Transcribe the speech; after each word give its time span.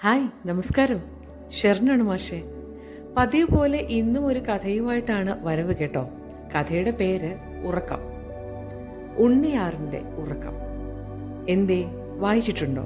Hi 0.00 0.48
നമസ്കാരം. 0.48 1.02
ഷെറിനാണ് 1.50 2.02
മാഷെ. 2.02 2.42
പതിവ് 3.16 3.56
പോലെ 3.56 3.78
ഇന്നും 3.78 4.26
ഒരു 4.26 4.38
കഥയുമായിട്ടാണ് 4.38 5.46
വരവ് 5.46 5.76
കേട്ടോ. 5.76 6.08
കഥയുടെ 6.56 6.90
പേര് 6.90 7.36
ഉറക്കം. 7.66 7.98
ഉണ്ണിയാറിന്റെ 9.18 9.98
ഉറക്കം. 9.98 10.52
എന്തേ 11.48 11.84
വായിച്ചിട്ടുണ്ടോ? 12.18 12.82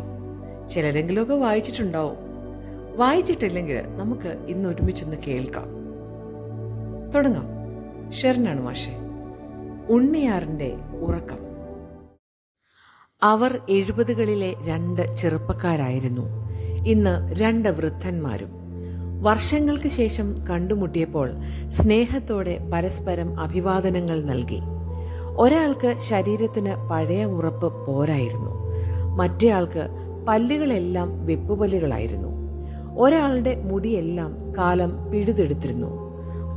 ചിലരെങ്കിലുമൊക്കെ 0.70 1.34
വായിച്ചിട്ടുണ്ടാവും. 1.34 2.16
വായിച്ചിട്ടില്ലെങ്കിൽ 2.96 3.96
നമുക്ക് 3.96 4.46
ഇന്ന് 4.48 4.68
ഒരുമിച്ചൊന്ന് 4.68 5.16
കേൾക്കാം. 5.16 5.66
തുടങ്ങാം. 7.14 7.46
ഷെറിനാണ് 8.12 8.60
മാഷെ. 8.60 8.96
ഉണ്ണിയാറിന്റെ 9.90 10.74
ഉറക്കം. 11.00 11.38
അവർ 13.22 13.60
എഴുപതുകളിലെ 13.70 14.54
രണ്ട് 14.66 15.16
ചെറുപ്പക്കാരായിരുന്നു. 15.16 16.39
ഇന്ന് 16.86 17.40
രണ്ട് 17.40 17.68
വൃദ്ധന്മാരും. 17.68 18.48
വർഷങ്ങൾക്ക് 19.22 19.88
ശേഷം 19.88 20.34
കണ്ടുമുട്ടിയപ്പോൾ 20.50 21.30
സ്നേഹത്തോടെ 21.70 22.70
പരസ്പരം 22.72 23.40
അഭിവാദനങ്ങൾ 23.40 24.22
നൽകി. 24.22 24.60
ഒരാൾക്ക് 25.36 25.94
ശരീരത്തിന് 25.98 26.88
പഴയ 26.88 27.24
ഉറപ്പ് 27.24 27.86
പോരായിരുന്നു. 27.86 28.50
മറ്റേയാൾക്ക് 29.16 29.88
പല്ലുകളെല്ലാം 30.28 31.26
വെപ്പുപല്ലുകളായിരുന്നു. 31.26 32.28
ഒരാളുടെ 32.98 33.62
മുടിയെല്ലാം 33.62 34.36
കാലം 34.58 35.10
പിഴുതെടുത്തിരുന്നു. 35.10 36.10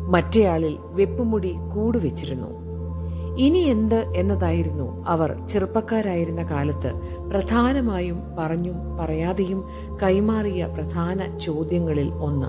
മറ്റേയാളിൽ 0.09 0.77
വെപ്പുമുടി 0.79 1.55
കൂടുവെച്ചിരുന്നു 1.73 2.62
ഇനി 3.37 3.57
എന്ത് 3.57 4.13
എന്നതായിരുന്നു 4.15 5.05
അവർ 5.07 5.47
ചെറുപ്പക്കാരായിരുന്ന 5.47 6.43
കാലത്ത് 6.43 6.93
പ്രധാനമായും 7.29 8.21
പറഞ്ഞും 8.39 8.97
പറയാതെയും 8.97 9.69
കൈമാറിയ 10.03 10.65
പ്രധാന 10.65 11.37
ചോദ്യങ്ങളിൽ 11.37 12.09
ഒന്ന്. 12.13 12.47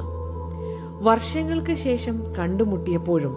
വർഷങ്ങൾക്ക് 1.04 1.74
ശേഷം 1.74 2.24
കണ്ടുമുട്ടിയപ്പോഴും 2.38 3.36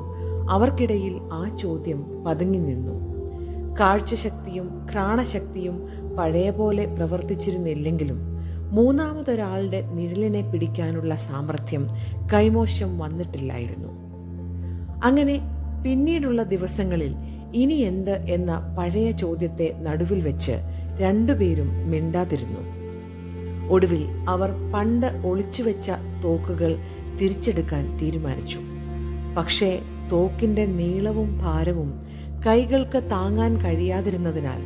അവർക്കിടയിൽ 0.50 1.20
ആ 1.34 1.56
ചോദ്യം 1.56 2.24
പതുങ്ങി 2.24 2.58
നിന്നു. 2.58 3.08
കാഴ്ചശക്തിയും 3.80 4.88
ഘ്രാണശക്തിയും 4.92 5.88
പഴയ 6.20 6.50
പോലെ 6.50 6.86
പ്രവർത്തിച്ചിരുന്നില്ലെങ്കിലും 6.86 8.20
മൂന്നാമതൊരാളുടെ 8.72 9.90
നിഴലിനെ 9.94 10.52
പിടിക്കാനുള്ള 10.52 11.16
സാമർഥ്യം 11.16 11.88
കൈമോശം 12.34 13.00
വന്നിട്ടില്ലായിരുന്നു. 13.00 13.88
അങ്ങനെ 15.04 15.42
പിന്നീടുള്ള 15.84 16.44
ദിവസങ്ങളിൽ 16.44 17.16
ഇനി 17.58 17.74
എന്ത് 17.74 18.12
എന്ന 18.12 18.76
പഴയ 18.78 19.12
ചോദ്യത്തെ 19.12 19.76
നടുവിൽ 19.80 20.22
വെച്ച് 20.22 20.52
രണ്ടുപേരും 21.00 21.70
മിണ്ടാതിരുന്നു. 21.92 22.62
ഒടുവിൽ 23.70 24.08
അവർ 24.30 24.50
പണ്ട് 24.74 25.08
ഒളിച്ചു 25.26 25.64
വെച്ച 25.64 25.92
തോക്കുകൾ 26.24 26.78
തിരിച്ചെടുക്കാൻ 27.22 27.98
തീരുമാനിച്ചു. 28.02 28.60
പക്ഷേ 29.38 29.80
തോക്കിന്റെ 30.12 30.66
നീളവും 30.66 31.38
ഭാരവും 31.38 31.90
കൈകൾക്ക് 32.48 33.10
താങ്ങാൻ 33.12 33.62
കഴിയാതിരുന്നതിനാൽ 33.62 34.62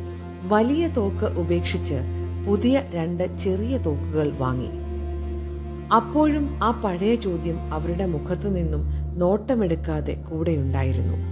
വലിയ 0.48 0.88
തോക്ക് 0.88 1.24
ഉപേക്ഷിച്ച് 1.24 1.98
പുതിയ 2.46 2.82
രണ്ട് 2.94 3.36
ചെറിയ 3.36 3.78
തോക്കുകൾ 3.78 4.32
വാങ്ങി. 4.38 4.70
അപ്പോഴും 5.94 6.58
ആ 6.62 6.80
പഴയ 6.84 7.14
ചോദ്യം 7.14 7.72
അവരുടെ 7.72 8.06
മുഖത്തു 8.06 8.48
നിന്നും 8.48 8.82
നോട്ടമെടുക്കാതെ 9.18 10.12
കൂടെയുണ്ടായിരുന്നു. 10.12 11.31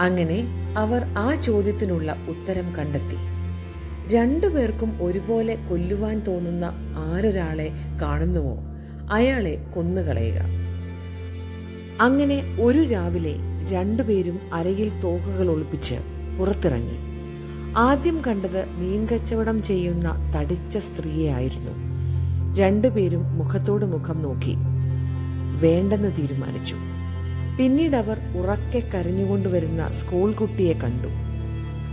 അങ്ങനെ 0.00 0.46
അവർ 0.76 1.04
ആ 1.18 1.34
ചോദ്യത്തിനുള്ള 1.34 2.16
ഉത്തരം 2.28 2.74
കണ്ടെത്തി. 2.74 3.16
രണ്ടുപേർക്കും 4.14 4.92
ഒരുപോലെ 5.00 5.58
കൊല്ലുവാൻ 5.70 6.20
തോന്നുന്ന 6.20 6.72
ആരൊരാളെ 6.96 7.70
കാണുന്നുവോ? 8.02 8.56
അയാളെ 9.12 9.64
കൊന്നുകളയുക. 9.74 10.40
അങ്ങനെ 12.00 12.56
ഒരു 12.60 12.84
രാവിലെ 12.84 13.34
രണ്ടുപേരും 13.72 14.40
അരയിൽ 14.52 15.00
തോക്കുകൾ 15.00 15.50
ഒളിപ്പിച്ച് 15.50 15.94
പുറത്തിറങ്ങി. 16.38 17.14
ആദ്യം 17.76 18.22
കണ്ടത് 18.26 18.68
മീൻ 18.68 19.06
കച്ചവടം 19.06 19.62
ചെയ്യുന്ന 19.62 20.32
തടിച്ച 20.36 20.78
സ്ത്രീയെ 20.78 21.32
ആയിരുന്നു 21.32 21.72
രണ്ടുപേരും 22.56 23.38
മുഖത്തോട് 23.38 23.84
മുഖം 23.84 24.22
നോക്കി. 24.22 24.54
വേണ്ടെന്ന് 25.60 26.12
തീരുമാനിച്ചു. 26.18 26.76
പിന്നീട് 27.58 27.96
അവർ 27.96 28.18
ഉറക്കെ 28.36 28.82
കരഞ്ഞുകൊണ്ടുവരുന്ന 28.94 29.92
സ്കൂൾ 29.92 30.32
കുട്ടിയെ 30.32 30.72
കണ്ടു. 30.72 31.08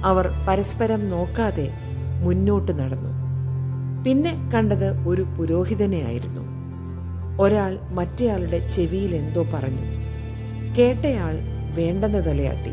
അവർ 0.03 0.31
പരസ്പരം 0.47 1.09
നോക്കാതെ 1.09 1.71
മുന്നോട്ട് 2.21 2.79
നടന്നു. 2.79 3.09
പിന്നെ 4.03 4.51
കണ്ടത് 4.53 5.07
ഒരു 5.07 5.21
പുരോഹിതനെ 5.21 5.97
ആയിരുന്നു. 5.97 6.41
ഒരാൾ 7.41 7.79
മറ്റേയാളുടെ 7.91 8.67
ചെവിയിൽ 8.67 9.15
എന്തോ 9.15 9.45
പറഞ്ഞു. 9.53 9.81
കേട്ടയാൾ 10.77 11.37
വേണ്ടെന്ന് 11.77 12.25
തലയാട്ടി. 12.25 12.71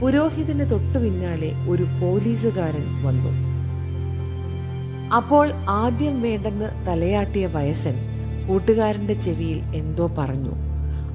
പുരോഹിതന് 0.00 0.70
തൊട്ടു 0.70 0.98
പിന്നാലെ 0.98 1.52
ഒരു 1.68 1.82
പോലീസുകാരൻ 1.82 3.02
വന്നു. 3.02 3.48
അപ്പോൾ 5.14 5.52
ആദ്യം 5.52 6.22
വേണ്ടെന്ന് 6.22 6.86
തലയാട്ടിയ 6.86 7.46
വയസ്സൻ 7.46 7.94
കൂട്ടുകാരന്റെ 8.48 9.14
ചെവിയിൽ 9.14 9.58
എന്തോ 9.58 10.10
പറഞ്ഞു. 10.18 10.50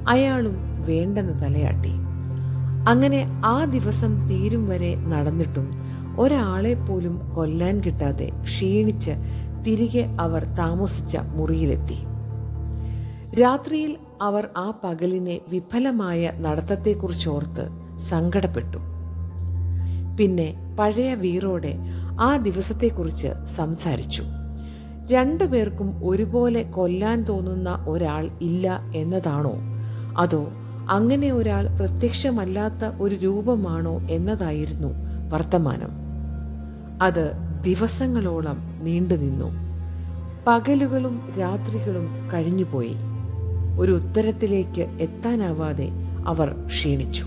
അയാളും 0.08 0.73
വേണ്ടെന്ന് 0.86 1.40
തലയാട്ടി. 1.42 1.92
അങ്ങനെ 2.88 3.42
ആ 3.44 3.64
ദിവസം 3.64 4.28
തീരും 4.28 4.68
വരെ 4.68 4.96
നടന്നിട്ടും 4.96 5.72
ഒരാളെ 6.18 6.74
പോലും 6.74 7.32
കൊല്ലാൻ 7.34 7.80
കിട്ടാതെ 7.80 8.30
ക്ഷീണിച്ച് 8.42 9.10
തിരികെ 9.66 10.16
അവർ 10.20 10.44
താമസിച്ച 10.44 11.16
മുറിയിലെത്തി. 11.16 11.96
രാത്രിയിൽ 13.42 13.96
അവർ 14.22 14.48
ആ 14.56 14.72
പകലിനെ 14.84 15.40
വിഫലമായ 15.48 16.32
നടത്തത്തെക്കുറിച്ചോർത്ത് 16.40 17.68
സങ്കടപ്പെട്ടു. 18.08 18.78
പിന്നെ 20.20 20.76
പഴയ 20.78 21.14
വീറോടെ 21.14 21.74
ആ 22.20 22.36
ദിവസത്തെക്കുറിച്ച് 22.36 23.28
സംസാരിച്ചു. 23.56 24.24
രണ്ടുപേർക്കും 25.12 26.06
ഒരുപോലെ 26.06 26.62
കൊല്ലാൻ 26.62 27.22
തോന്നുന്ന 27.22 27.84
ഒരാൾ 27.88 28.30
ഇല്ല 28.40 28.80
എന്നതാണോ? 28.94 29.54
അതോ 30.18 30.46
അങ്ങനെ 30.88 31.32
ഒരാൾ 31.32 31.66
പ്രത്യക്ഷമല്ലാത്ത 31.66 32.84
ഒരു 33.00 33.14
രൂപമാണോ 33.14 34.00
എന്നതായിരുന്നു 34.10 34.88
വർത്തമാനം. 35.28 35.88
അത് 37.02 37.32
ദിവസങ്ങളോളം 37.64 38.56
നീണ്ടുനിന്നു 38.82 39.52
പകലുകളും 40.46 41.28
രാത്രികളും 41.40 42.30
കഴിഞ്ഞുപോയി 42.34 42.94
ഒരു 43.78 43.92
ഉത്തരത്തിലേക്ക് 43.92 44.82
എത്താനാവാതെ 45.00 45.88
അവർ 46.26 46.54
ക്ഷീണിച്ചു. 46.66 47.26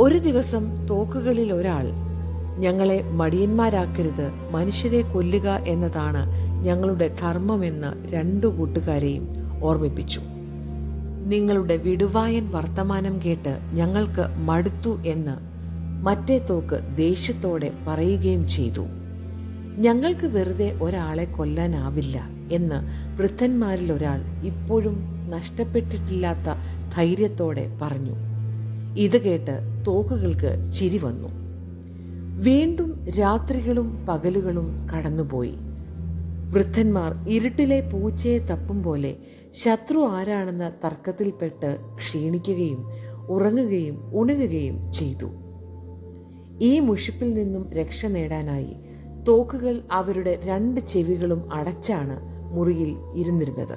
ഒരു 0.00 0.18
ദിവസം 0.18 0.86
തോക്കുകളിൽ 0.86 1.52
ഒരാൾ 1.52 2.08
ഞങ്ങളെ 2.58 3.02
മടിയന്മാരാക്കരുത് 3.10 4.32
മനുഷ്യരെ 4.50 5.02
കൊല്ലുക 5.02 5.48
എന്നതാണ് 5.48 6.26
ഞങ്ങളുടെ 6.64 7.16
ധർമ്മമെന്ന് 7.20 8.12
രണ്ടു 8.12 8.46
കൂട്ടുകാരെയും 8.46 9.28
ഓർമ്മിപ്പിച്ചു. 9.62 10.20
നിങ്ങളുടെ 11.28 11.76
വിടുവായൻ 11.76 12.50
വർത്തമാനം 12.50 13.18
കേട്ട് 13.24 13.60
ഞങ്ങൾക്ക് 13.72 14.26
മടുത്തു 14.36 15.02
എന്ന് 15.06 15.34
മറ്റേ 16.04 16.38
തോക്ക് 16.38 16.96
ദേഷ്യത്തോടെ 16.96 17.72
പറയുകയും 17.86 18.48
ചെയ്തു. 18.48 18.86
ഞങ്ങൾക്ക് 19.78 20.26
വെറുതെ 20.26 20.78
ഒരാളെ 20.82 21.24
കൊല്ലാനാവില്ല 21.24 22.24
എന്ന് 22.52 22.78
വൃദ്ധന്മാരിൽ 23.18 23.92
ഒരാൾ 23.92 24.20
ഇപ്പോഴും 24.44 24.96
നഷ്ടപ്പെട്ടിട്ടില്ലാത്ത 25.30 26.54
ധൈര്യത്തോടെ 26.94 27.76
പറഞ്ഞു. 27.82 28.16
ഇത് 28.98 29.22
കേട്ട് 29.22 29.84
തോക്കുകൾക്ക് 29.86 30.72
ചിരി 30.72 30.98
വന്നു. 30.98 31.28
വീണ്ടും 32.42 33.06
രാത്രികളും 33.20 34.06
പകലുകളും 34.08 34.86
കടന്നുപോയി. 34.88 35.54
വൃദ്ധന്മാർ 36.50 37.28
ഇരുട്ടിലെ 37.28 37.80
പൂച്ചയെ 37.80 38.38
തപ്പും 38.38 38.82
പോലെ 38.82 39.16
ശത്രു 39.58 40.06
ആരാണെന്ന 40.06 40.68
തർക്കത്തിൽപ്പെട്ട് 40.84 41.78
ക്ഷീണിക്കുകയും 41.96 42.88
ഉറങ്ങുകയും 43.28 44.10
ഉണരുകയും 44.14 44.92
ചെയ്തു. 44.92 45.26
ഈ 46.60 46.80
മുഷിപ്പിൽ 46.80 47.34
നിന്നും 47.34 47.72
രക്ഷ 47.72 48.06
നേടാനായി 48.06 48.76
തോക്കുകൾ 49.28 49.80
അവരുടെ 49.92 50.40
രണ്ട് 50.44 50.80
ചെവികളും 50.80 51.52
അടച്ചാണ് 51.52 52.16
മുറിയിൽ 52.56 52.96
ഇരുന്നിരുന്നത്. 53.14 53.76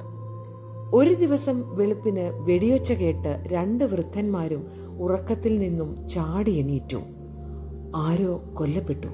ഒരു 0.93 1.13
ദിവസം 1.13 1.75
വെളുപ്പിന് 1.75 2.29
വെടിയൊച്ച 2.35 2.93
കേട്ട് 2.93 3.43
രണ്ട് 3.47 3.83
വൃദ്ധന്മാരും 3.83 4.67
ഉറക്കത്തിൽ 4.99 5.59
നിന്നും 5.59 6.07
ചാടി 6.07 6.51
എണീറ്റു. 6.51 7.01
ആരോ 7.95 8.41
കൊല്ലപ്പെട്ടു. 8.53 9.07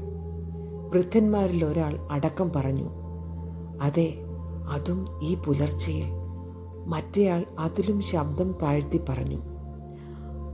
വൃദ്ധന്മാരിൽ 0.90 1.66
ഒരാൾ 1.66 2.08
അടക്കം 2.12 2.52
പറഞ്ഞു 2.56 2.90
അതെ 3.82 4.14
അതും 4.70 5.06
ഈ 5.24 5.36
പുലർച്ചയിൽ. 5.36 6.27
മറ്റേയാൾ 6.88 7.46
അതിലും 7.60 8.02
ശബ്ദം 8.02 8.56
താഴ്ത്തി 8.64 9.00
പറഞ്ഞു 9.10 9.42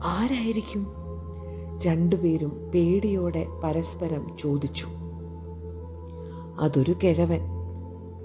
ആരായിരിക്കും? 0.03 0.87
രണ്ടുപേരും 1.85 2.71
പേടിയോടെ 2.75 3.47
പരസ്പരം 3.63 4.27
ചോദിച്ചു. 4.39 4.87
അതൊരു 6.59 6.95
കിഴവൻ. 7.03 7.41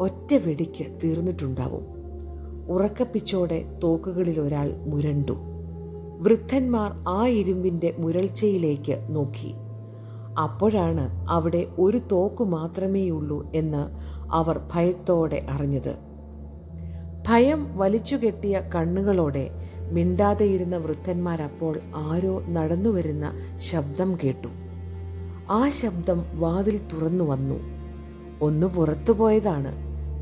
ഒറ്റ 0.00 0.34
വെടിക്ക് 0.34 0.98
തീർന്നിട്ടുണ്ടാവും. 1.04 1.84
ഉറക്കപ്പിച്ചോടെ 2.68 3.78
തോക്കുകളിൽ 3.84 4.40
ഒരാൾ 4.40 4.74
മുരണ്ടു. 4.86 5.32
വൃദ്ധന്മാർ 6.20 6.92
ആ 7.08 7.26
ഇരുമ്പിന്റെ 7.26 7.94
മുരൾച്ചയിലേക്ക് 7.98 9.06
നോക്കി. 9.10 9.54
അപ്പോഴാണ് 10.38 11.26
അവിടെ 11.28 11.66
ഒരു 11.78 12.00
തോക്കു 12.12 12.44
മാത്രമേയുള്ളൂ 12.44 13.50
എന്ന് 13.54 13.90
അവർ 14.32 14.60
ഭയത്തോടെ 14.72 15.46
അറിഞ്ഞത്. 15.50 16.07
ഭയം 17.28 17.78
വലിച്ചുകെട്ടിയ 17.78 18.62
കണ്ണുകളോടെ 18.74 19.50
മിണ്ടാതെയിരുന്ന 19.92 20.76
വൃദ്ധന്മാരപ്പോൾ 20.76 21.78
ആരോ 21.94 22.42
നടന്നുവരുന്ന 22.48 23.32
ശബ്ദം 23.56 24.18
കേട്ടു. 24.24 24.48
ആ 25.50 25.68
ശബ്ദം 25.68 26.24
വാതിൽ 26.34 26.80
തുറന്നു 26.92 27.24
വന്നു. 27.24 27.60
ഒന്ന് 28.42 28.66
പുറത്തുപോയതാണ് 28.66 29.74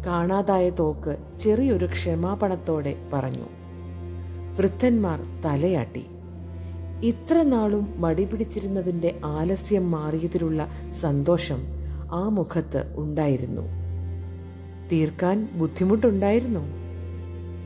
കാണാതായ 0.07 0.71
തോക്ക് 0.71 1.17
ചെറിയൊരു 1.41 1.87
ക്ഷമാപണത്തോടെ 1.87 2.97
പറഞ്ഞു. 3.13 3.47
വൃദ്ധന്മാർ 4.59 5.23
തലയാട്ടി. 5.45 6.07
ഇത്ര 7.03 7.43
നാളും 7.43 7.95
മടി 7.97 8.25
പിടിച്ചിരുന്നതിന്റെ 8.25 9.21
ആലസ്യം 9.25 9.91
മാറിയതിലുള്ള 9.91 10.69
സന്തോഷം 11.01 11.59
ആ 12.13 12.29
മുഖത്ത് 12.29 12.93
ഉണ്ടായിരുന്നു. 12.97 13.63
തീർക്കാൻ 14.93 15.49
ബുദ്ധിമുട്ടുണ്ടായിരുന്നു? 15.55 16.86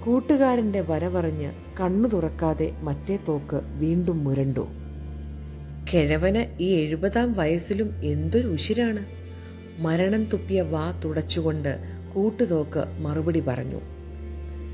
കൂട്ടുകാരന്റെ 0.05 0.81
വരവറിഞ്ഞ് 0.81 1.52
കണ്ണു 1.81 2.08
തുറക്കാതെ 2.08 2.73
മറ്റേ 2.81 3.19
തോക്ക് 3.29 3.61
വീണ്ടും 3.64 4.25
മുരണ്ടു. 4.25 4.69
കിഴവന് 5.93 6.62
ഈ 6.62 6.75
എഴുപതാം 6.75 7.32
വയസ്സിലും 7.32 7.94
എന്തൊരു 8.05 8.49
ഉശിരാണ്. 8.49 9.06
മരണം 9.79 10.25
തുപ്പിയ 10.25 10.61
വാ 10.61 11.00
തുടച്ചുകൊണ്ട് 11.05 11.79
കൂട്ടുതോക്ക് 12.14 12.85
മറുപടി 13.00 13.41
പറഞ്ഞു. 13.41 13.81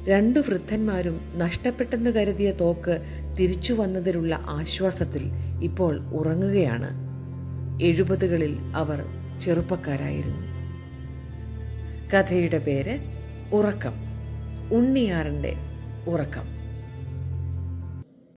രണ്ടു 0.08 0.38
വൃദ്ധന്മാരും 0.38 1.20
നഷ്ടപ്പെട്ടെന്ന് 1.36 2.10
കരുതിയ 2.10 2.52
തോക്ക് 2.52 3.02
തിരിച്ചു 3.38 3.74
വന്നതിലുള്ള 3.74 4.34
ആശ്വാസത്തിൽ 4.34 5.22
ഇപ്പോൾ 5.62 6.00
ഉറങ്ങുകയാണ്. 6.00 6.90
എഴുപതുകളിൽ 7.82 8.58
അവർ 8.74 9.04
ചെറുപ്പക്കാരായിരുന്നു. 9.40 10.46
കഥയുടെ 12.16 12.58
പേര് 12.58 12.98
ഉറക്കം. 13.52 14.05
ഉണ്ണിയാറിന്റെ 14.72 15.56
ഉറക്കം. 16.06 16.55